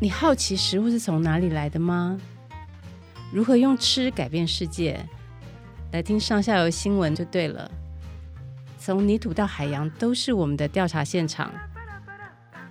[0.00, 2.20] 你好奇食物是从哪里来的吗？
[3.32, 5.04] 如何用吃改变世界？
[5.90, 7.68] 来听上下游新闻就对了。
[8.78, 11.52] 从泥土到海洋，都是我们的调查现场。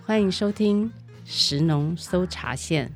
[0.06, 0.90] 欢迎收听
[1.26, 2.90] 食农搜查线。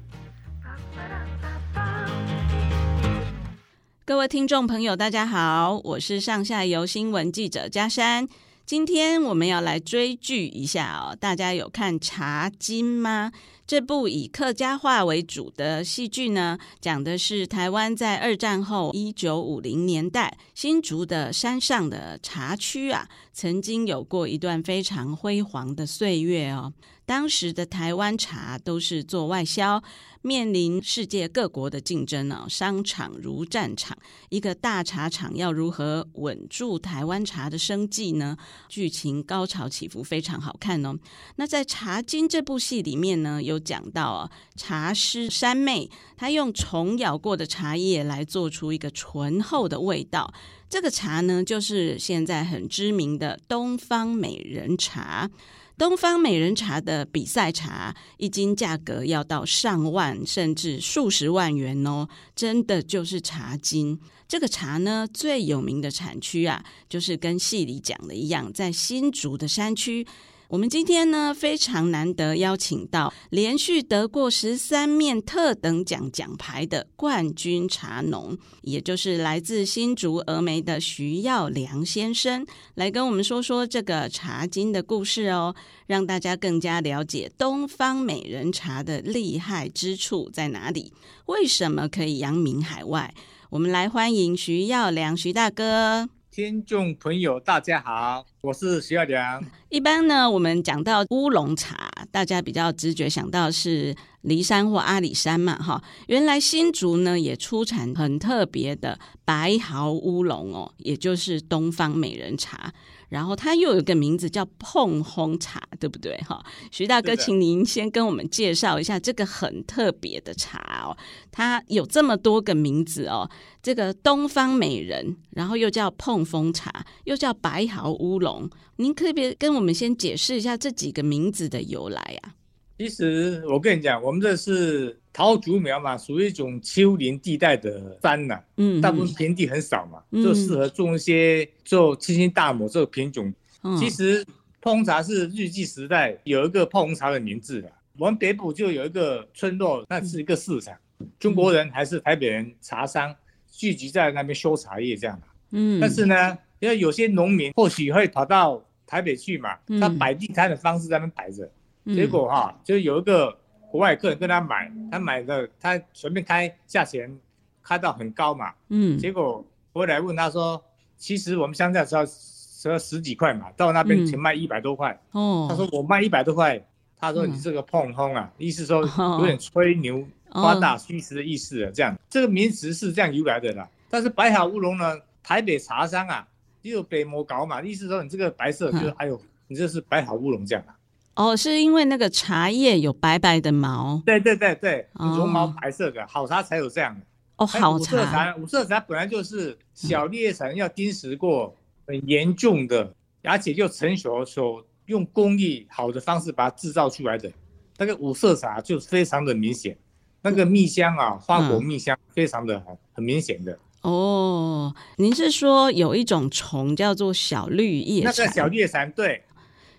[4.07, 8.27] 各位听众朋友，大家好，我是上下游新闻记者佳珊。
[8.65, 13.31] 今天我们要来追剧一下哦，大家有看《茶金》吗？
[13.73, 26.73] 这部以客家话为主的戏剧呢，讲的是台湾在二战后一九五零年代新竹的山上的茶区啊，曾经有过一段非常辉煌的岁月哦。
[27.05, 29.83] 当时的台湾茶都是做外销。
[30.25, 38.37] 面临世界各国的竞争呢，商场如战场，一个大茶厂要如何稳住台湾茶的生计呢？
[38.69, 40.97] 剧情高潮起伏，非常好看哦。
[41.35, 50.33] 那在《茶经》这部戏里面呢，有讲到啊，茶师山妹她用虫咬过的茶叶来做出一个醇厚的味道，
[50.73, 55.31] 这个茶呢，就是现在很知名的东方美人茶。
[55.77, 64.01] 东方美人茶的比赛茶，一斤价格要到上万甚至数十万元哦，真的就是茶金。
[64.27, 70.07] 这个茶呢，最有名的产区啊，就是跟戏里讲的一样，在新竹的山区。
[70.53, 82.45] 我们今天呢，非常难得邀请到连续得过十三面特等奖奖牌的冠军茶农，也就是来自新竹峨眉的徐耀良先生，
[82.75, 85.55] 来跟我们说说这个茶金的故事哦，
[85.87, 90.93] 让大家更加了解东方美人茶的厉害之处在哪里，
[91.29, 93.15] 为什么可以扬名海外？
[93.49, 96.11] 我们来欢迎徐耀良徐大哥。
[96.35, 99.45] 听众朋友，大家好，我是徐耀良。
[99.69, 105.85] 一般呢，我们讲到乌龙茶，大家比较直觉想到是梨山或阿里山嘛，哈。
[106.07, 112.73] 原来新竹呢也出产很特别的白毫乌龙哦，也就是东方美人茶。
[113.13, 116.17] 然后它又有一个名字叫碰烘茶，对不对？
[116.27, 120.97] 哈，徐大哥，请您先跟我们介绍一下这个很特别的茶哦。
[121.31, 123.31] 它有这么多个名字哦，
[123.63, 128.49] 这个东方美人，然后又叫碰风茶，又叫白毫乌龙。
[128.77, 132.33] 您可别跟我们先解释一下这几个名字的由来啊？
[132.83, 143.33] 其实我跟你讲，我们这是桃竹苗嘛，属于一种丘陵地带的山呐、啊，嗯，大部分平地很少嘛，嗯、就适合种一些做七星大抹这个品种。
[143.63, 144.27] 嗯、其实
[144.61, 153.15] 椪茶是日据时代有一个椪茶的名字的，我们北部就有一个村落，那是一个市场，嗯、中国人还是台北人茶商
[153.49, 155.27] 聚集在那边修茶叶这样的。
[155.53, 161.49] 嗯，但是呢，因为有些农民或许会跑到台北去嘛，他摆地摊的方式在那边摆着。
[161.87, 163.37] 结果哈，就有一个
[163.71, 167.19] 国外客人跟他买，他买的他随便开价钱，
[167.63, 168.53] 开到很高嘛。
[168.69, 168.99] 嗯。
[168.99, 170.63] 结果回来问他说，
[170.97, 174.97] 其实我们乡下只要只要十几块嘛，到那边只卖一百多块。
[175.11, 175.47] 哦。
[175.51, 176.65] 他说我卖一百多块，
[176.97, 178.83] 他说你这个椪风啊，意思说
[179.19, 181.99] 有点吹牛夸大虚实的意思啊，这样。
[182.09, 183.69] 这个名词是这样由来的啦。
[183.91, 186.27] 但是白毫乌龙呢，台北茶商啊，
[186.63, 190.77] 又北摩搞嘛，意思说你这个白色就是哎呦，你这是白毫乌龙这样啊。
[191.15, 197.05] 哦，是因为那个茶叶有白白的毛，对对对对，绒毛白色的，好茶才有这样的。
[197.37, 201.55] 哦，好茶，五色茶本来就是小绿叶蝉要叮食过
[201.87, 207.31] 很严重的，而且又成熟所用工艺好的方式把它制造出来的。
[207.77, 209.77] 那个五色茶就非常的明显，
[210.23, 213.59] 那个蜜香啊，花果蜜香非常的很很明显的。
[213.83, 218.03] 哦，您是说有一种虫叫做小绿叶？
[218.05, 219.23] 那个小绿叶蝉对。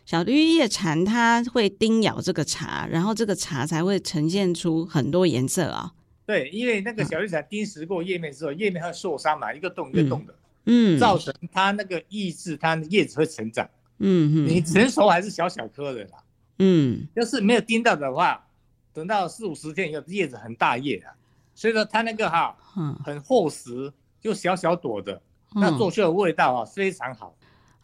[0.05, 5.97] 小绿叶蝉它会叮咬这个茶，然后这个茶才会呈现出很多颜色啊、哦。
[6.25, 13.69] 对，因为那个小绿蝉叮食过叶面之后，叶面它会受伤嘛，一个洞一个洞的，嗯，造成它那个抑制它叶子会成长。
[13.99, 16.23] 嗯嗯，你成熟还是小小颗的啦。
[16.59, 18.45] 嗯，要是没有叮到的话，
[18.93, 21.15] 等到四五十天以后，叶子很大叶啊，
[21.55, 25.21] 所以说它那个哈，嗯，很厚实，就小小朵的，
[25.55, 27.33] 那做出的味道啊非常好。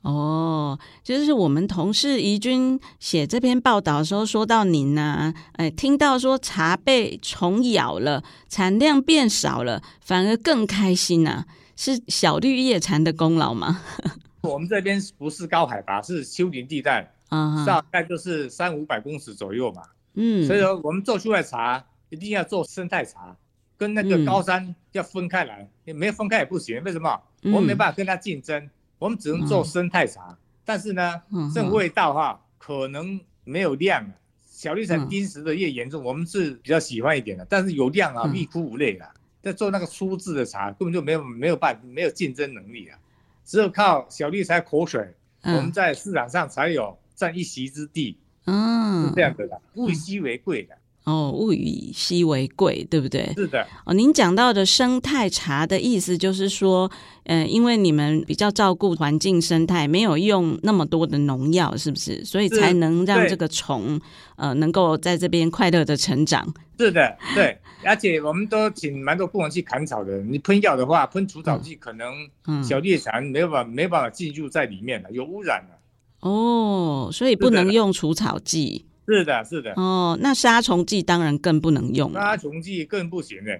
[0.01, 13.81] 哦，就是我们同事怡君写这篇报道的时候说到您呐、啊，哎，听到说茶被虫咬了，产量变少了，反而更开心呐、啊，是小绿叶蝉的功劳吗？
[14.41, 19.81] 我们这边不是高海拔，是丘陵地带，啊，大概就是三五百公尺左右嘛，
[20.13, 23.35] 嗯，所以说我们做出来茶一定要做生态茶，
[23.77, 27.19] 跟那个高山要分开来，没分开也不行，为什么？
[27.43, 28.69] 我们没办法跟它竞争。
[28.99, 31.21] 我们只能做生态茶，嗯、但是呢，
[31.55, 34.05] 这个味道哈，可能没有量，
[34.45, 39.09] 小绿茶丁时的越严重，嗯，我们是比较喜欢一点的，但是有量啊，欲哭无泪啊。
[39.41, 42.99] 在做那个粗制的茶，根本就没有没有办没有竞争能力啊，
[43.45, 48.17] 只有靠小绿茶口水，嗯，我们在市场上才有占一席之地。
[48.45, 50.75] 嗯，是这样子的，物以稀为贵的。
[51.09, 53.33] 哦，物以稀为贵，对不对？
[53.35, 53.65] 是的。
[53.83, 56.89] 哦，您讲到的生态茶的意思就是说，
[57.23, 62.23] 嗯、呃，因为你们比较照顾环境生态，没有用那么多的农药，是不是？
[62.23, 63.99] 所以才能让这个虫，
[64.35, 66.53] 呃，能够在这边快乐的成长。
[66.77, 67.57] 是的，对。
[67.83, 75.79] 而且我们都请蛮多工人去砍草的，你喷药的话，喷除草剂，可能小叶蝉没有办法、嗯、没办法进入在里面了，有污染了。
[76.19, 78.85] 哦，所以不能用除草剂。
[79.09, 79.73] 是的，是的。
[79.73, 82.13] 哦，那杀虫剂当然更不能用。
[82.13, 83.59] 杀虫剂更不行哎。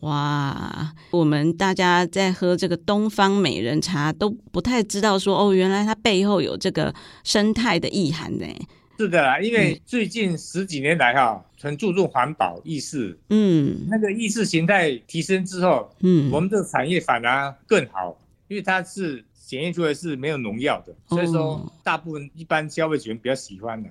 [0.00, 6.94] 哇，我们大家在喝这个东方美人茶都不太知道说哦，原来它背后有这个
[7.24, 8.46] 生态的意涵呢。
[8.98, 13.18] 是的啦，因为最近十几年来哈，很注重环保意识。
[13.30, 18.16] 嗯，那个意识形态提升之后，嗯，我们这个产业反而更好，
[18.48, 23.88] 因为它是检验出来是没有农药的，所以说大部分一般消费者比较喜欢的。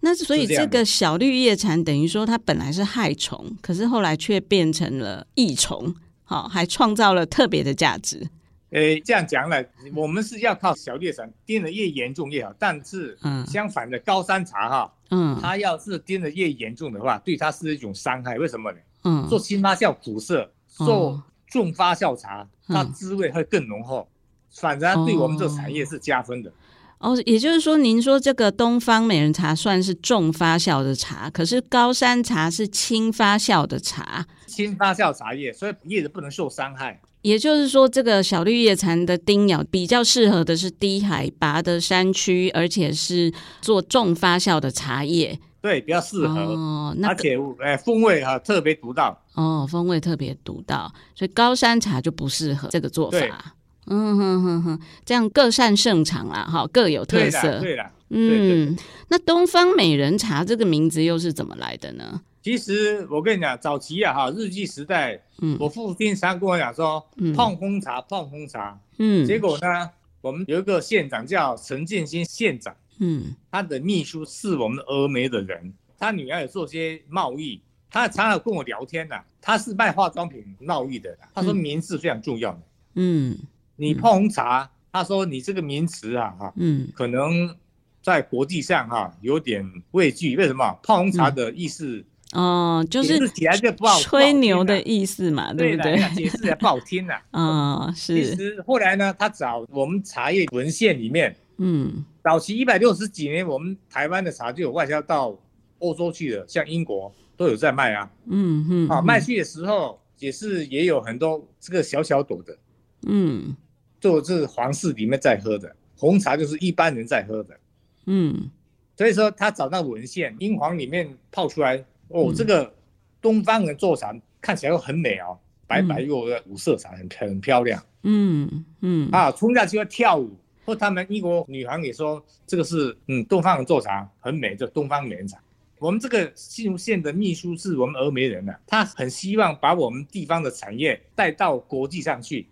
[0.00, 8.28] 那所以这个小绿叶蝉等于说它本来是害虫，可是后来却变成了益虫，好，还创造了特别的价值。
[8.70, 9.64] 诶，这样讲呢，
[9.94, 12.54] 我们是要靠小绿叶蝉叮得越严重越好。
[12.58, 18.36] 但是，嗯，相反的高山茶哈，嗯，它要是叮得越严重的话，对它是一种伤害。
[18.38, 18.78] 为什么呢？
[19.04, 24.06] 嗯，做新发酵苦涩，做重发酵茶，它滋味会更浓厚，
[24.50, 26.52] 反而对我们这个产业是加分的。
[27.00, 37.00] 哦，也就是说，您说这个东方美人茶算是重发酵的茶，可是高山茶是轻发酵的茶，轻发酵茶叶，所以叶子不能受伤害。
[37.22, 46.40] 也就是说，这个小绿叶蝉的叮咬比较适合的是低海拔的山区，而且是做重发酵的茶叶，对，比较适合。
[46.40, 49.20] 哦，那个、而且呃，风味哈特别独到。
[49.34, 53.54] 哦，风味特别独到，所以高山茶就不适合这个做法。
[53.90, 57.60] 嗯哼哼哼，这样各擅胜场啊，哈，各有特色。
[57.60, 58.76] 对了，嗯，
[59.08, 62.20] 那东方美人茶这个名字又是怎么来的呢？
[62.42, 69.90] 其实我跟你讲，早期啊，哈，日据时代，嗯，我父亲常跟我讲说，嗯，碰红茶，泡红茶，嗯，结果呢，
[70.20, 82.60] 我们有一个县长叫陈建新县长，嗯，他的秘书是我们峨眉的人，他女儿也做些贸易，他常常跟我聊天的，啊，他是卖化妆品贸易的，他说名字非常重要的，
[82.94, 83.36] 嗯。
[83.80, 87.54] 你泡红茶，嗯，他说你这个名词啊，哈，嗯，可能
[88.02, 90.36] 在国际上哈有点畏惧。
[90.36, 90.78] 为什么？
[90.82, 95.96] 泡红茶的意思，哦，就是起来就不好，吹牛的意思嘛，对不对？
[96.14, 97.14] 解释也不好听呐。
[97.30, 98.14] 啊， 是。
[98.14, 105.38] 其实后来呢，他找我们茶叶文献里面，嗯，早期一百六十几年，我们台湾的茶就有外销到
[105.78, 108.10] 欧洲去了，像英国都有在卖啊。
[108.26, 108.88] 嗯哼。
[108.88, 112.58] 啊，卖去的时候也是也有很多这个小小朵的，
[113.06, 113.54] 嗯。
[114.00, 117.58] 做这是皇室里面在喝的红茶，就是一般人在喝的，
[118.06, 118.48] 嗯，
[118.96, 122.72] 所以说他找到文献，英皇里面泡出来，哦，这个
[123.20, 125.36] 东方人做茶看起来又很美哦，
[125.66, 135.36] 白白又有五色茶，很很漂亮，嗯嗯，啊，冲下去要跳舞，或他们英国女皇也说这个是嗯东方人做茶很美，就东方美人茶。
[135.80, 142.48] 我们这个新竹县的秘书是我们峨眉人呢，他很希望把我们地方的产业带到国际上去。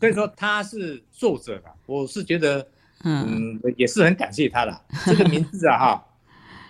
[0.00, 2.66] 所以说他是作者吧，我是觉得，
[3.04, 6.04] 嗯，也是很感谢他的 这个名字啊哈，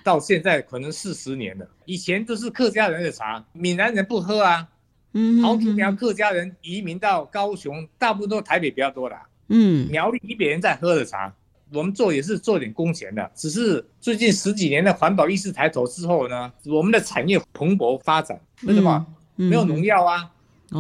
[0.02, 1.68] 到现在可能四十年了。
[1.85, 4.68] 以前都是客家人的茶，闽南人不喝啊。
[5.12, 9.23] 嗯，桃竹苗客家人移民到高雄，大部分都台北比较多啦。
[9.49, 11.32] 嗯，苗栗以北人在喝的茶，
[11.73, 13.30] 我们做也是做点工钱的。
[13.35, 18.38] 只是最近十几年的环保意识抬头之后呢，我们的产业蓬勃发展。
[18.64, 19.06] 为什么？
[19.37, 20.30] 没有农药啊，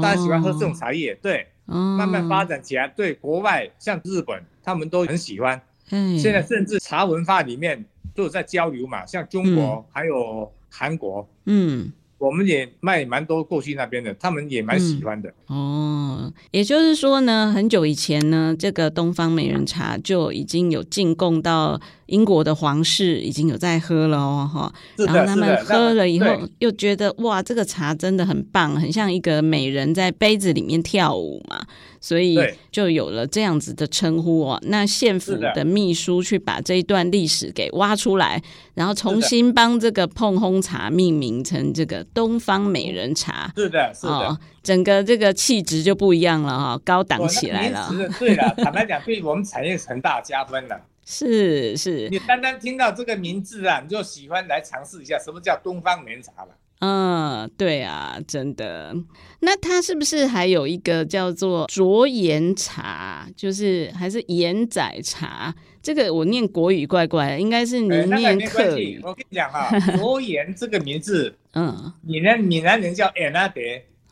[0.02, 1.46] 大家喜欢喝这种茶叶，对。
[1.66, 5.60] 慢慢发展起来，对国外像日本，他们都很喜欢。
[5.90, 11.28] 嗯，现在甚至茶文化里面都有在交流嘛，像中国还有韩国。
[11.44, 11.92] 嗯。
[12.18, 15.28] 我们也卖蛮多过去那边的，他们也蛮喜欢的。
[15.48, 15.56] 嗯。
[15.56, 24.72] 哦，也就是说呢，很久以前呢，这个东方美人茶就已经有进贡到英国的皇室，已经有在喝了哦，哈。
[24.96, 26.26] 然后他们喝了以后，
[26.58, 31.66] 又觉得哇，这个茶真的很棒，很像一个美人在杯子里面跳舞嘛。
[32.00, 32.38] 所以
[32.70, 34.60] 就有了这样子的称呼哦。
[34.64, 38.42] 那县府的秘书去把这一段历史给挖出来，
[38.74, 43.52] 然后重新帮这个碰烘茶命名成这个东方美人茶。
[43.56, 47.90] 是的，是的，哦、整个这个气质就不一样了哈，高档起来了。
[48.18, 50.80] 对了，坦白讲，对我们产业是很大加分的。
[51.08, 56.48] 是是，你单单听到这个名字啊，你就喜欢来尝试一下什么叫东方美人茶了。
[56.80, 58.94] 嗯，对啊，真的。
[59.40, 65.54] 那它是不是还有一个叫做卓岩茶，就是还是岩仔茶？
[65.82, 69.00] 这个我念国语怪怪的，应该是你念客语。
[69.02, 73.60] 我跟你讲哈， 卓岩这个名字，嗯，闽南闽南人叫岩阿德，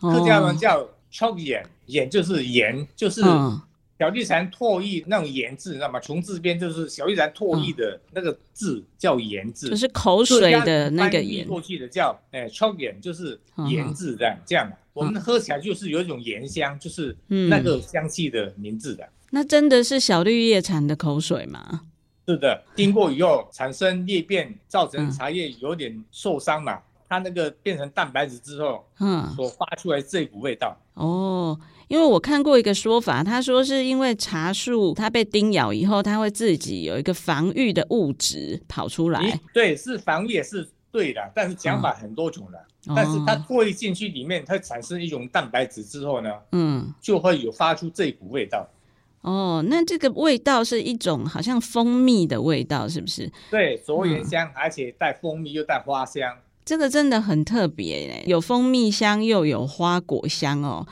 [0.00, 3.21] 客家人叫 c h o k 岩，岩就是盐，就是。
[3.95, 6.01] 嗯小绿蝉唾液那种盐字，你知道吗？
[6.01, 11.47] 穷字边就是小绿蝉唾液的那个字，嗯、叫盐字，就是口水的那个盐。
[11.47, 13.39] 过去的叫哎，超盐就是
[13.71, 14.69] 盐字这样、嗯、这样。
[14.93, 19.09] 我们喝起来就是有一种盐香，就是那个香气的名字的。
[19.31, 21.83] 那真的是小绿叶蝉的口水吗？
[22.27, 26.75] 是的，经过以后产生裂变，造成茶叶有点受伤嘛。
[26.75, 30.77] 嗯、它那个变成蛋白质之后，嗯，所发出来这股味道。
[30.95, 31.57] 哦。
[31.88, 39.41] 因为我看过一个说法，他说是因为茶树它被叮咬以后，它会自己有一个防御的物质跑出来。
[39.53, 42.59] 对，是防御也是对的，但是讲法很多种的。
[42.87, 48.69] 哦、但是它过滤进去里面，它产生一种蛋白质之后呢，嗯，就会有发出这一股味道。
[49.23, 53.33] 哦，那这个味道是一种好像蜂蜜的味道，是不是？
[53.50, 60.87] 对，卓岩香，嗯、而且带蜂蜜又带花香，这个真的很特别嘞，有蜂蜜香又有花果香哦。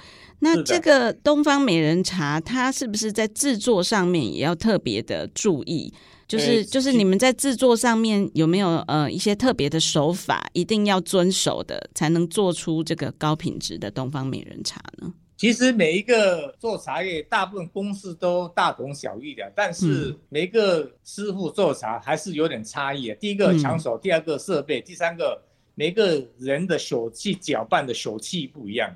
[0.45, 5.95] 那这个东方美人茶，它是不是在制作上面也要特别的注意？
[6.27, 15.13] 就是就是你们在制作上面有没有呃一些特别的手法，一定要遵守的，才能做出这个高品质的东方美人茶呢？
[15.37, 23.15] 其实每一个做茶叶，大部分公式都大同小异的，但是每一个师傅做茶还是有点差异。
[23.21, 25.41] 第一个抢手，第二个设备，第三个
[25.77, 28.93] 每个人的手气搅拌的手气不一样。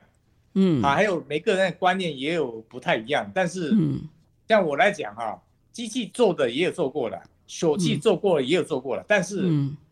[0.59, 4.09] 嗯啊，还有每个人的观念也有不太一样，但是，嗯
[4.49, 9.45] 像我来讲哈，机器做的也有做过了，手气做过了也有做过了，但是，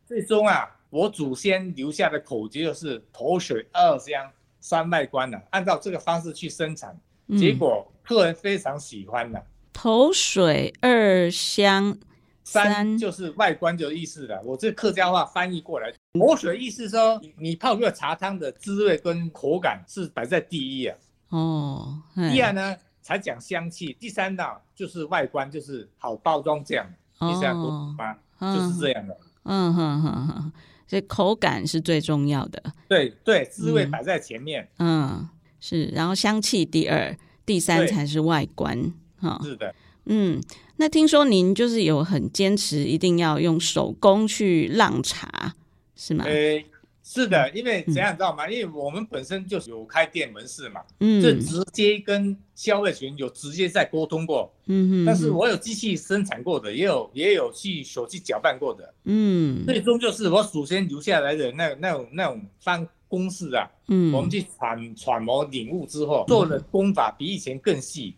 [0.07, 4.31] 最终啊，我祖先留下的口诀就是头水二香
[4.61, 6.99] 三外观的，按照这个方式去生产，
[7.39, 9.45] 结果客人非常喜欢的。
[9.73, 11.99] 头水二香。
[12.45, 20.97] 三就是外观就意思了，我这客家话翻译过来，磨水意思说你泡个茶汤的滋味跟口感是摆在第一啊。
[21.31, 26.87] 哦，第二呢才讲香气，第三呢就是外观就是好包装这样，
[27.19, 28.17] 第三个吗？
[28.41, 29.17] 就是这样的。
[29.45, 30.53] 嗯哼哼哼，
[30.87, 32.63] 所以口感是最重要的。
[32.89, 34.69] 对对，滋味摆在前面。
[34.79, 35.29] 嗯，
[35.61, 38.93] 是，然后香气第二，第三才是外观。
[39.19, 39.75] 哈，是的。
[40.07, 40.43] 嗯，
[40.77, 45.55] 那听说您就是有很坚持，一定要用手工去浪茶，
[45.95, 46.25] 是吗？
[46.27, 46.63] 呃，
[47.05, 48.47] 是的，因为怎样知道吗？
[48.47, 68.17] 嗯、因为我们本身就是有开店门市嘛，嗯，就直接跟消费群有直接在沟通过，嗯哼，但是我有机器生产过的，也有也有去手去搅拌过的，嗯，最终就是我祖先留下来的那那种那种方公式啊，嗯，我们去揣揣摩领悟之后，做的功法比以前更细。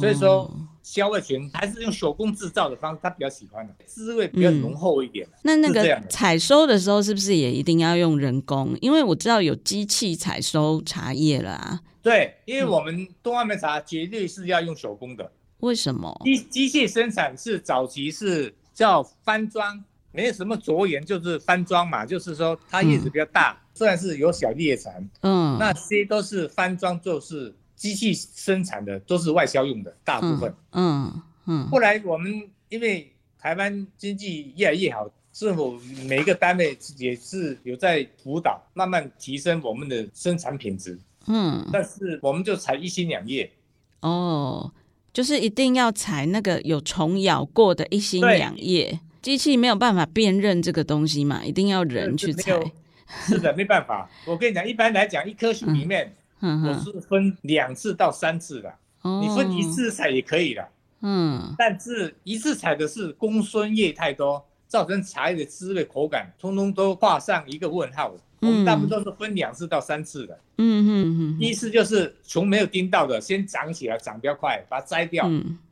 [0.00, 0.50] 所以说，
[0.82, 5.26] 消费群还是用手工制造的方式，他比较喜欢的，滋味比较浓厚一点。
[5.26, 8.74] 嗯、那那个采收的时候，是不是也一定要用人工？
[8.80, 11.80] 因为我知道有机器采收茶叶了啊。
[12.00, 15.30] 对，因为我们东方梅茶绝对是要用手工的。
[15.58, 16.18] 为什么？
[16.24, 27.54] 机机械生产是早期是叫翻装，没有什么着眼，就是翻装嘛，就是说它叶子比较大，嗯、虽然是有小叶蝉，嗯，那些都是翻装，就是。
[27.76, 30.52] 机器生产的都是外销用的，大部分。
[30.72, 31.22] 嗯嗯。
[31.48, 35.78] 嗯，后来我们因为台湾经济越来越好，政府
[36.08, 40.98] 每一个单位也是有在辅导，慢慢提升我们的生产品质。
[41.28, 41.64] 嗯。
[41.72, 43.48] 但是我们就采一心两叶。
[44.00, 44.72] 哦，
[45.12, 52.58] 就是一定要采那个有虫咬过的一心两叶，机器没有办法辨认这个东西嘛，一定要人去采。
[53.24, 54.10] 是的，没办法。
[54.24, 56.12] 我跟你讲，一般来讲，一棵树里面。
[56.40, 60.68] 我是分两次到三次的，哦、你分一次采也可以的，
[61.00, 68.14] 嗯，但是一次采的是公孙叶太多，造成茶叶的滋味口感通通都画上一个问号。
[68.40, 75.26] 嗯、我们大部分都是分两次到三次的，嗯嗯嗯，第一次就是从没有盯到的，先长起来，长比较快，把它摘掉，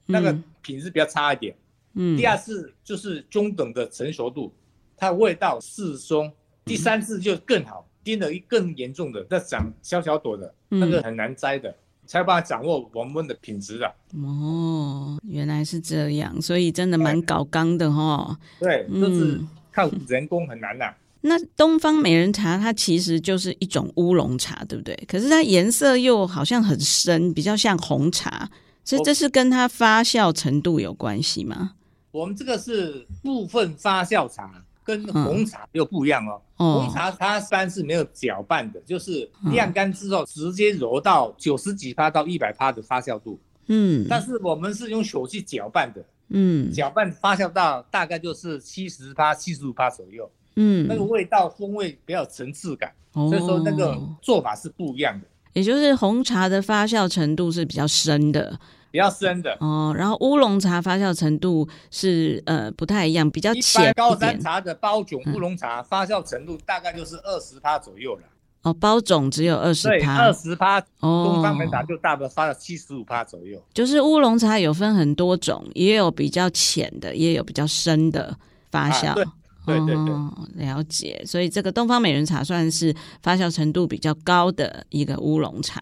[0.07, 1.55] 那个品质比较差一点。
[1.93, 4.51] 嗯，第二次就是中等的成熟度，
[4.97, 6.33] 它味道适中，
[6.65, 7.87] 第三次就更好。
[8.05, 11.75] 叮的更严重的，那长小小朵的，那个很难摘的，
[12.07, 13.87] 才有办法掌握我们的品质的。
[14.23, 18.39] 哦，原来是这样，所以真的蛮搞刚的哈。
[18.61, 19.41] 对，就、是
[19.73, 20.93] 靠人工很难呐、
[21.23, 24.95] 那东方美人茶它其实就是一种乌龙茶，对不对？
[25.09, 28.49] 可是它颜色又好像很深，比较像红茶，
[28.85, 31.73] 所以这是跟它发酵程度有关系吗？
[32.13, 36.41] 我们这个是部分发酵茶，跟红茶又不一样哦。
[36.59, 43.41] 嗯、红茶它一般是没有搅拌的，就是晾干之后直接揉到九十几趴到一百趴的发酵度。
[43.67, 46.05] 嗯，但是我们是用手去搅拌的。
[46.29, 50.31] 嗯，搅拌发酵到大概就是七十趴、七十五趴左右。
[50.57, 55.27] 嗯，那个味道风味比较有层次感，哦、所以说那个做法是不一样的。
[55.53, 58.59] 也就是红茶的发酵程度是比较深的。
[58.95, 63.93] 比较深的哦，然后乌龙茶发酵程度是呃不太一样，比较浅。
[63.95, 68.23] 高山茶的包种乌龙茶发酵程度大概就是二十趴左右了。
[68.63, 70.79] 哦，包种只有二十趴，二十趴。
[71.01, 73.61] 哦，东方美茶就大概发了七十五趴左右。
[73.73, 78.33] 就是乌龙茶有分很多种，也有比较浅的，也有比较深的
[78.71, 79.09] 发酵。
[79.21, 79.33] 啊
[79.67, 81.23] 对对对，哦，了解。
[81.25, 85.81] 所以这个东方美人茶算是发酵程度比较高的一个乌龙茶，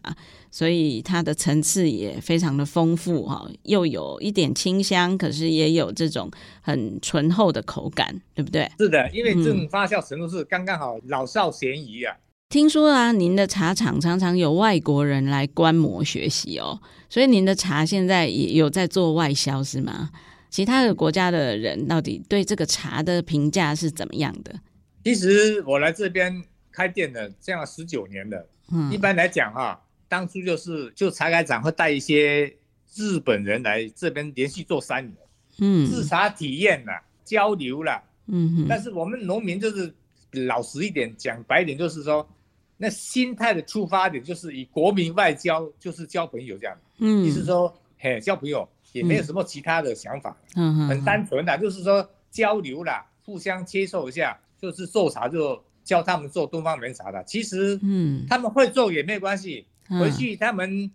[0.50, 8.70] 所以它的层次也非常的丰富哈，又有一点清香，可是也有这种很醇厚的口感，对不对？
[8.78, 12.16] 是的，因为这种发酵程度是刚刚好，老少咸宜啊。
[12.48, 20.10] 听说啊，您的茶厂常常有外国人来观摩学习哦，所以您的茶现在也有在做外销是吗？
[20.52, 24.54] 其他的国家的人到底对这个茶的评价是怎么样的？
[25.02, 28.46] 其实我来这边开店的，这样十九年了。
[28.70, 32.54] 嗯，一般来讲哈，当初就是就茶改长会带一些
[32.94, 35.16] 日本人来这边连续做三年，
[35.58, 36.92] 嗯，制茶体验了，
[37.24, 38.66] 交流了，嗯哼。
[38.68, 39.90] 但是我们农民就是
[40.32, 42.28] 老实一点，讲白一点，就是说
[42.76, 46.76] 那心态的出发点就是以国民外交，就是交朋友这样。
[46.98, 48.68] 嗯，意思说嘿交朋友。
[48.92, 57.22] 也没有什么其他的想法，嗯，很单纯的，就是说交流啦，互相接受一下，就是做茶就教他们做东方美人茶的。
[57.24, 60.90] 其实，嗯，他们会做也没有关系，回去他们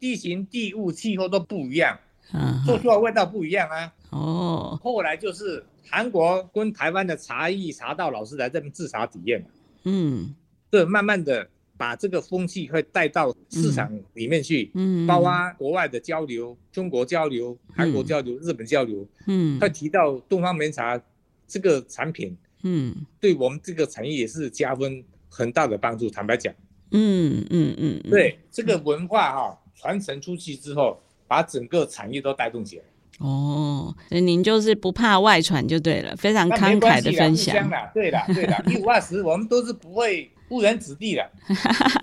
[0.00, 1.98] 地形地物气候都不一样，
[2.32, 3.92] 嗯，做出来味道不一样啊。
[4.10, 9.46] 哦，后来就是韩国跟台湾的茶艺茶道老师来这边制茶体验嘛，
[9.84, 10.34] 嗯，
[10.70, 11.48] 对，慢慢的。
[11.78, 21.00] 把这个风气会带到市场里面去，嗯，包括国外的交流、嗯、中国交流、韩国交流、嗯、日本交流，嗯，会提到东方美茶
[21.46, 26.10] 这个产品，嗯，对我们这个产业也是加分很大的帮助。
[26.10, 26.52] 坦白讲，
[26.90, 32.84] 嗯嗯嗯，对这个文化哈、哦、传承出去之后，把整个产业都带动起来。
[33.20, 37.54] 哦，那您就是不怕外传就对了，非常慷慨的分享。
[37.94, 40.28] 对的对的， 一五二十我们都是不会。
[40.50, 41.30] 误人子弟了，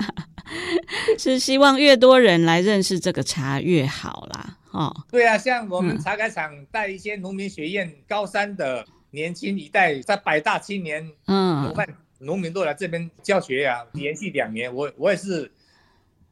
[1.17, 4.57] 是希望越多人来认识这个茶越好啦。
[4.71, 11.73] 哦，对啊，像我们茶改厂带一些农民学院高三的年轻一代，在百大青年，嗯，
[12.19, 15.49] 农民都来这边教学呀、啊，连续两年，我我也是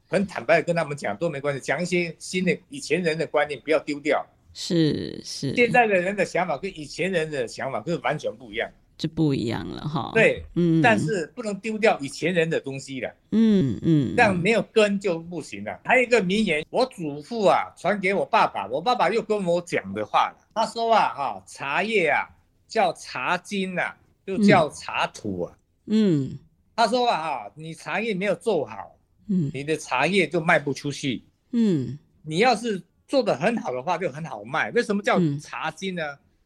[0.08, 4.26] 很坦白的跟他们讲，都没关系，讲一些新的以前人的观念，不要丢掉。
[4.54, 8.69] 是是，现在的人的想法跟以前人的想法是完全不一样。
[8.97, 15.79] 就不一样了哈，对，嗯，但是不能丢掉以前人的东西了，嗯嗯，这样没有根就不行了。
[15.84, 22.29] 还有一个名言，我祖父啊传给我爸爸，我爸爸又跟我讲的话，他说啊哈，茶叶啊
[22.67, 23.93] 叫茶金呐，
[24.25, 26.38] 又叫茶土啊，嗯，
[26.75, 28.95] 他说啊哈，你茶叶没有做好，
[29.27, 34.69] 嗯，你的茶叶就卖不出去，嗯，你要是做的很好的话就很好卖。
[34.71, 36.03] 为什么叫茶金呢？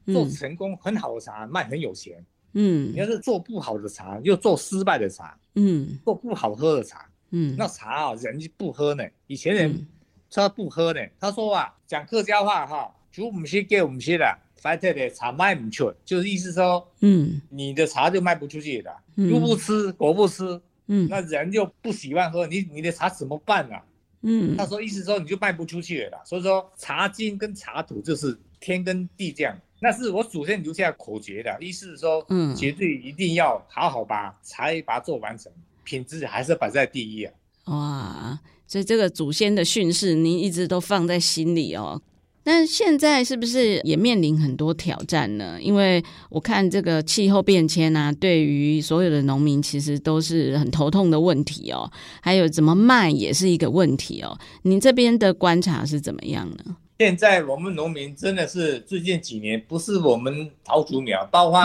[0.08, 2.26] 做成功很好的茶卖很有钱。
[2.60, 9.04] 嗯，你要是做不好的茶，又做失败的茶，嗯，做不好喝的茶，嗯，那茶啊，人就不喝呢。
[9.28, 9.88] 以前人
[10.32, 23.84] 他不喝呢，他说啊，讲客家话哈，煮不些给我们些的，反正的茶卖不出，就是意思说，嗯，你的茶就卖不出去的，鱼不吃，狗不吃，嗯，那人就不喜欢喝，你你的茶怎么办啊？
[24.24, 29.56] 嗯，他说意思说你就卖不出去了，所以说茶金跟茶土就是天跟地这样。
[29.80, 35.52] 那是我祖先留下口诀的，意思是说，嗯，绝对一定要好好把才把它做完成，
[35.84, 37.34] 品质还是摆在第一啊。
[37.66, 42.02] 哇，所以这个祖先的训示，您一直都放在心里哦。
[42.44, 45.60] 但现在是不是也面临很多挑战呢？
[45.62, 51.92] 因为我看这个气候变迁啊，对于所有的农民其实都是很头痛的问题哦。
[52.22, 54.40] 还有怎么卖也是一个问题哦。
[54.62, 56.78] 您这边的观察是怎么样呢？
[57.00, 61.62] 现在我们农民真的是最近几年，不是我们桃竹苗，包括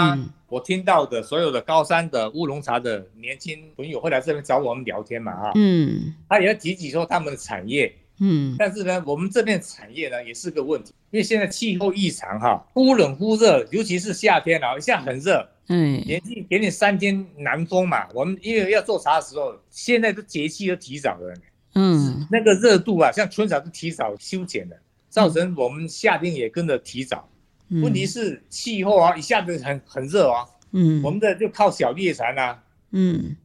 [0.47, 21.35] 我听到的所有的高山的乌龙茶的年轻朋友会来这边找我们聊天嘛，哈，嗯，他也要提起说他们的产业，嗯，但是呢，我们这边产业呢也是个问题，因为现在气候异常哈，忽冷忽热，尤其是夏天啊，一下很热，嗯，连续给你三天南风嘛，我们因为要做茶的时候，现在的节气都提早了，
[21.75, 24.77] 嗯，那个热度啊，像春茶都提早修剪了。
[25.13, 27.29] 造成我们夏天也跟着提早，
[27.69, 30.47] 问题是气候啊，一下子很很热啊。
[30.71, 32.63] 嗯，我们的就靠小叶蝉啊。
[32.93, 33.37] 嗯，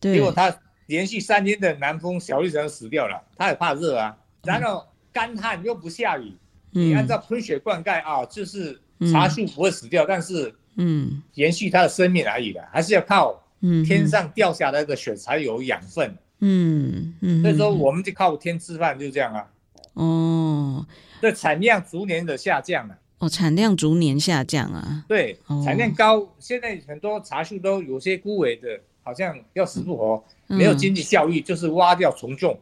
[0.00, 0.14] 对。
[0.14, 0.52] 结果它
[0.86, 3.22] 连续三天的南风，小叶蝉死掉了。
[3.36, 4.18] 它也怕热啊。
[4.42, 6.32] 然后干旱又不下雨，
[6.72, 8.76] 你按照喷水灌溉啊，就是
[9.12, 13.40] 茶树不会死掉，但是嗯，延续它的生命而已的，还是要靠
[13.86, 16.16] 天上掉下来的雪才有养分。
[16.40, 17.42] 嗯嗯。
[17.42, 19.48] 所以说，我们就靠天吃饭，就这样啊。
[19.96, 20.86] 哦。
[21.20, 22.96] 这产量逐年的下降了。
[23.18, 25.04] 哦，产量逐年下降啊。
[25.08, 32.58] 对，产量高，现在很多茶树都有些枯萎的，好像要死不活，没有经济效益，就是挖掉重种。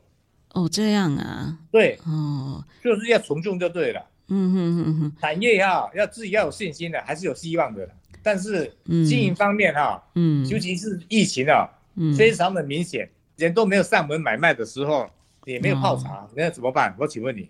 [0.53, 1.59] 哦，这样啊。
[1.73, 1.99] 对。
[2.07, 2.65] 哦。
[2.83, 4.01] 就是要重种就对了。
[4.29, 5.13] 嗯哼哼哼。
[5.21, 7.89] 产业哈，要自己要有信心的，还是有希望的。
[8.23, 11.69] 但是经营方面哈，嗯，尤其是疫情啊，
[12.17, 15.11] 非常的明显，人都没有上门买卖的时候。
[15.45, 16.95] 也没有泡茶，那、哦、怎么办？
[16.99, 17.49] 我请问你，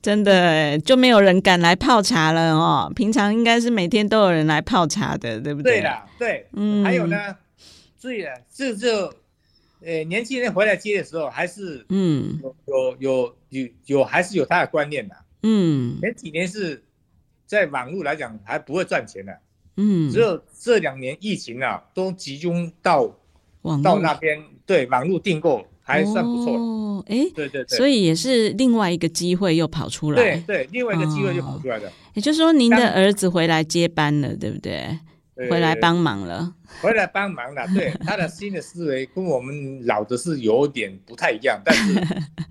[0.00, 2.90] 真的就没有人敢来泡茶了哦。
[2.94, 5.80] 平常应该是每天都有人来泡茶的，对不对？
[5.80, 6.84] 对的，对，嗯。
[6.84, 7.36] 还有呢，
[8.00, 9.12] 对了，这就，
[9.80, 15.14] 呃，年轻人回来接的时候，还是嗯，有有有有有，还是有他的观念的。
[15.42, 16.82] 嗯，前几年是
[17.46, 19.38] 在网络来讲还不会赚钱的，
[19.76, 23.14] 嗯，只有这两年疫情啊，都集中到
[23.62, 25.66] 网到那边，对，网络订购。
[25.86, 31.90] 还算不错哦，哎，对对对，所以也是另外一个机会又跑出来，对对，另外一个机会又跑出来的。
[32.14, 34.98] 也就是说，您的儿子回来接班了，对不对？
[35.48, 37.64] 回来帮忙了，回来帮忙了。
[37.74, 41.94] 对，他的新的思维跟我们老的是有点不太一样，但是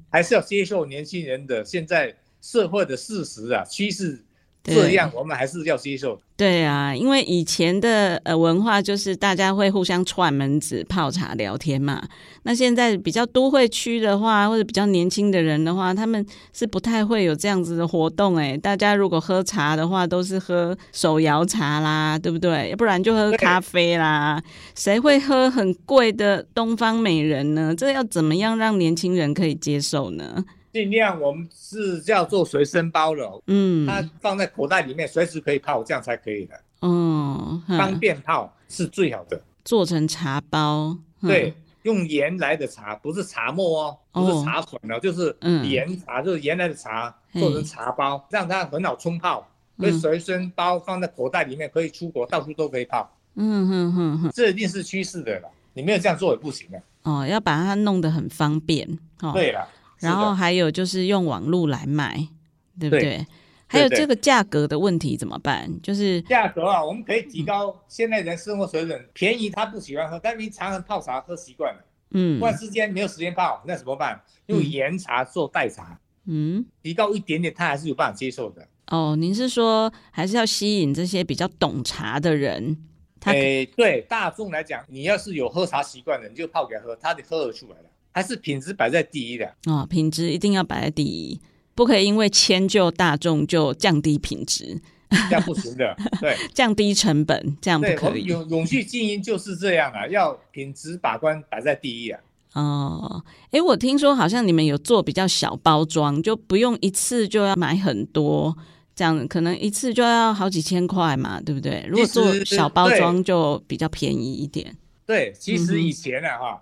[0.10, 4.24] 还是要接受年轻人的现在社会的事实啊，趋势。
[4.74, 6.20] 这样我们还是要接受。
[6.38, 12.04] 对啊，因为以前的呃文化就是大家会互相串门子泡茶聊天嘛。
[12.44, 18.36] 那现在比较都会区的话，或者比较年轻的人的话，他们是不太会有这样子的活动。
[18.36, 22.72] 哎，大家如果喝茶的话，都是喝手摇茶啦，对不对？
[22.72, 24.42] 要不然就喝咖啡啦。
[24.76, 27.74] 谁会喝很贵的东方美人呢？
[27.78, 30.44] 这要怎么样让年轻人可以接受呢？
[30.76, 36.62] 尽量我们是叫做随身包的，嗯，它放在口袋里面，随时可以泡，这样才可以的。
[36.82, 39.42] 哦，方便泡是最好的。
[39.64, 45.34] 做成茶包，对，用原来的茶，不是茶末哦，不是茶粉哦，就是
[45.64, 53.10] 盐茶，就是原来的茶做成茶包，让它很好冲泡，可以随身包放在口袋里面，可以出国到处都可以泡。
[53.36, 56.82] 嗯哼哼哼，这一定是趋势的了，你没有这样做也不行的。
[57.04, 59.00] 哦，要把它弄得很方便。
[59.22, 59.66] 哦对了。
[60.06, 62.28] 然后还有就是用网络来卖，
[62.80, 63.02] 对不对？
[63.02, 63.28] 对，
[63.68, 65.70] 还有这个价格的问题怎么办？
[65.82, 74.22] 就是价格啊，我们可以提高现在人生活水准，便宜他不喜欢喝，但你常常泡茶喝习惯了，嗯，突然之间没有时间泡，那怎么办？
[74.48, 78.68] 用盐茶做代茶，嗯，提高一点点，他还是有办法接受的。
[78.88, 82.78] 哦，您是说还是要吸引这些比较懂茶的人？
[83.20, 87.90] 他诶，对大众来讲，你要是有喝茶习惯的，你就泡给他喝，他得喝得出来了。
[88.16, 91.38] 还是品质摆在第一的哦，品质一定要摆在第一，
[91.76, 94.82] 不可以因为迁就大众就降低品质，
[95.30, 95.94] 这样不行的。
[96.22, 98.24] 对，降低成本这样不可以。
[98.24, 102.22] 永永续经营就是这样啊，要品质把关摆在第一啊。
[102.54, 108.56] 哦，哎，我听说好像你们有做比较小包装，就不用一次就要买很多，
[108.96, 111.86] 这样可能一次就要好几千块嘛，对不对？
[111.90, 114.74] 如果做小包装就比较便宜一点。
[115.06, 116.62] 对，其实以前呢，哈。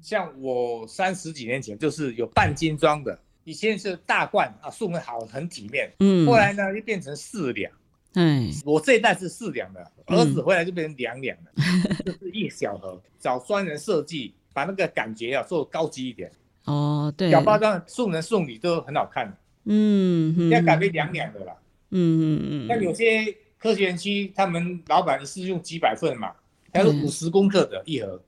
[0.00, 5.92] 像我三十几年前就是有半斤装的，以前是大罐啊，送的好很体面。
[6.00, 7.70] 嗯，后来呢又变成四两。
[8.14, 11.52] 嗯，我这一袋是四两的，儿子回来就变成两两的，
[12.04, 13.00] 就是一小盒。
[13.20, 16.32] 找专人设计，把那个感觉啊做高级一点。
[16.64, 19.36] 哦，对，小包装送人送礼都很好看。
[19.64, 21.54] 嗯，现在改为两两的啦。
[21.90, 26.32] 嗯嗯嗯，像有些科学园区，他们老板是用几百份嘛，
[26.72, 28.14] 他是五十公克的一盒。
[28.14, 28.20] 嗯，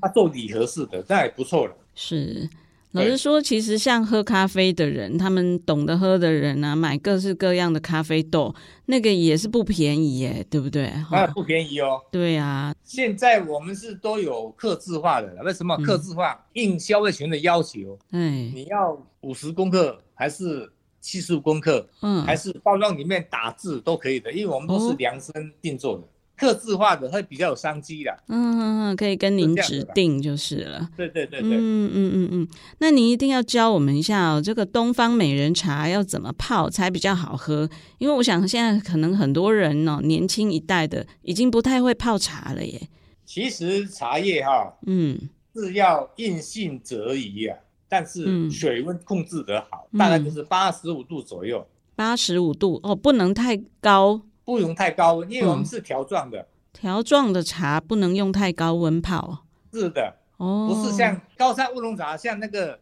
[0.00, 1.74] 他做礼盒式的，那也不错了。
[1.94, 2.48] 是，
[2.92, 8.54] 老实说，其实像喝咖啡的人，他们懂得喝的人啊，买各式各样的咖啡豆，
[8.86, 10.86] 那个也是不便宜耶，对不对？
[10.86, 12.00] 啊，不便宜哦。
[12.10, 16.38] 对啊，现在我们是都有刻字化的，为什么刻字化？
[16.54, 17.98] 应消费群的要求。
[18.10, 21.86] 哎，你要五十公克还是七十五公克？
[22.00, 26.02] 嗯，还是包装里面打字都可以的，因为我们都是量身定做的。
[26.02, 30.88] 哦客制化的会比较有商机的，嗯嗯嗯，可以跟您指定就是了。
[30.96, 37.68] 对对对对，嗯嗯嗯嗯，那您一定要教我们一下哦，这个东方美人茶要怎么泡才比较好喝？
[37.98, 42.88] 因为我想现在可能很多人哦，年轻一代的已经不太会泡茶了耶。
[43.24, 45.18] 其实茶叶哈，嗯，
[45.54, 47.56] 是要硬性则宜啊，
[47.88, 51.66] 但是水温控制得好，嗯、大概就是八十五度左右。
[51.96, 59.44] 八十五度哦，不能太高，不能太高温，因为我们是条状的，条状的茶不能用太高温泡。
[59.72, 62.78] 是的，哦，不是像高山乌龙茶，像那个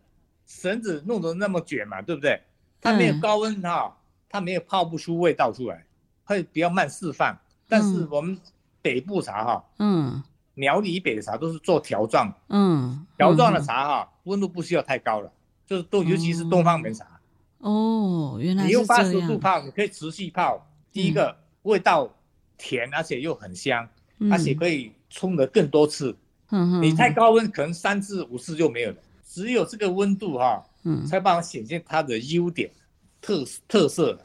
[0.47, 2.41] 绳子弄得那么卷嘛，对不对？
[2.81, 3.97] 它没有高温哈，
[4.29, 5.87] 它没有泡不出味道出来，
[6.25, 7.35] 会比较慢释放。
[7.67, 8.39] 但是我们
[8.83, 10.23] 北部茶哈，嗯，
[10.53, 15.33] 苗栗以北的茶都是做条状，嗯，条状的茶哈，温度不需要太高了，
[15.67, 17.07] 就是东尤其是东方美人茶。
[17.59, 18.83] 哦，原来是这样。
[18.83, 20.69] 你用八十度泡，你可以持续泡。
[20.93, 22.09] 第一个味道
[22.57, 23.87] 甜，而且又很香，
[24.31, 26.17] 而且可以冲得更多次。
[26.51, 28.97] 嗯，你太高温，可能三次五次就没有了。
[29.27, 32.71] 只有这个温度哈，嗯，才帮我显现它的优点、
[33.21, 34.19] 特特色。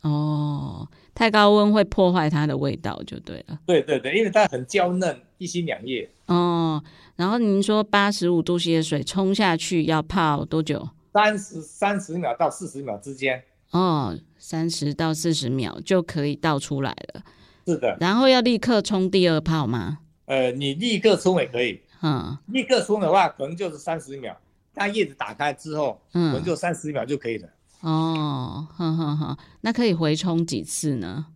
[0.00, 3.60] 哦，太高温会破坏它的味道，就对了。
[3.66, 6.10] 对对对，因为它很娇嫩，一心两叶。
[6.26, 6.82] 哦，
[7.16, 10.88] 然后您说八十五度 C 的水冲下去要泡多久？
[11.12, 17.22] 三十三十秒到四十秒之间哦，三十到四十秒就可以倒出来了。
[17.66, 19.98] 是的，然后要立刻冲第二泡吗？
[20.26, 21.80] 呃，你立刻冲也可以。
[22.02, 24.36] 嗯，立刻冲的话，可能就是三十秒。
[24.72, 27.48] 当叶子打开之后，嗯，可能就三十秒就可以了。
[27.80, 31.26] 哦，哼哼哼，那可以回冲几次呢？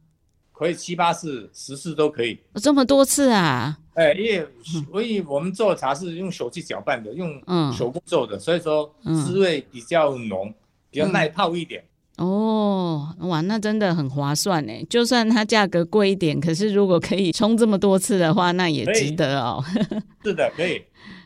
[0.53, 2.41] 可以七八次、十次都可以。
[2.55, 3.77] 这么多次啊？
[3.95, 4.49] 哎，因为
[4.91, 7.41] 所以我们做茶是用手去搅拌的，用
[7.73, 10.53] 手工做的，所以说滋味比较浓，
[10.91, 11.85] 比较耐泡一点。
[12.17, 14.73] 哦，哇，那真的很划算呢。
[14.89, 19.65] 就算它价格贵一点，可是如果可以充这么多次的话，那也值得哦。
[20.25, 20.81] 是的，可以。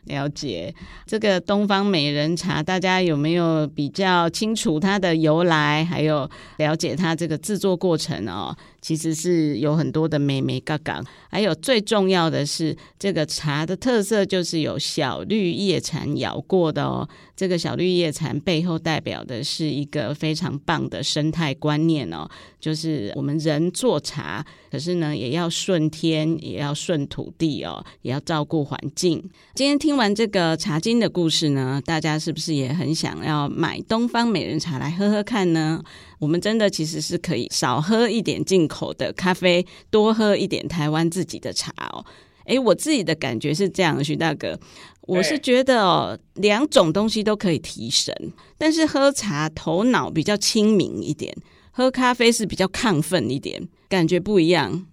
[0.08, 0.74] 了解
[1.06, 8.56] 这个东方美人茶，大家有没有比较清楚它的由来，还有了解它这个制作过程哦？
[8.80, 17.06] 其实是有很多的美眉角角，还有最重要的是，这个茶的特色就是有小绿叶蝉咬过的哦。
[17.36, 22.28] 这个小绿叶蝉背后代表的是一个非常棒的生态观念哦，
[22.60, 29.22] 就是我们人做茶，可是呢也要顺天，也要顺土地哦，也要照顾环境。
[29.54, 35.82] 今天听完这个茶经的故事呢，大家是不是也很想要买东方美人茶来喝喝看呢？
[36.18, 42.04] 我们真的其实是可以少喝一点进口的咖啡，多喝一点台湾自己的茶哦。
[42.46, 44.58] 诶，我自己的感觉是这样，徐大哥，
[45.02, 48.14] 我是觉得哦，两种东西都可以提神，
[48.56, 51.36] 但是喝茶头脑比较清明一点，
[51.78, 54.84] 喝咖啡是比较亢奋一点，感觉不一样。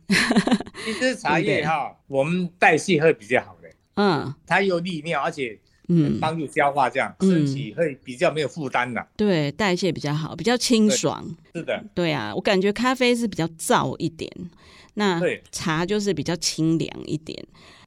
[0.85, 5.59] 其实茶叶 哈，我们代谢会比较好的，嗯，它有利尿，而且。
[5.87, 8.99] 嗯，帮助消化，这样身体会比较没有负担的。
[8.99, 11.23] 嗯、对，代谢比较好，比较清爽。
[11.53, 14.27] 是的，对啊，我感觉咖啡是比较燥一点，
[14.95, 15.21] 那
[15.51, 17.39] 茶就是比较清凉一点。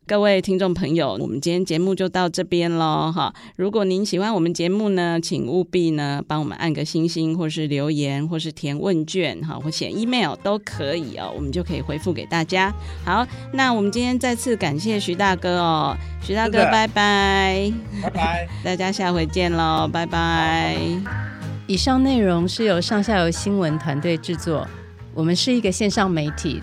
[0.09, 3.31] 各位听众朋友，我们今天节目就到这边喽哈！
[3.57, 12.75] 如果您喜欢我们节目呢，请务必呢帮我们按个星星，或是留言，或是填问卷哈，或写 email 都可以哦，我们就可以回复给大家。
[13.05, 17.71] 好，那我们今天再次感谢徐大哥哦，徐大哥拜拜，
[18.03, 20.79] 拜拜， 大家下回见喽，拜拜。
[21.67, 24.67] 以上内容是由上下游新闻团队制作，
[25.13, 26.63] 我们是一个线上媒体。